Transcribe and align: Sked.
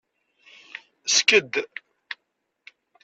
Sked. 1.13 1.51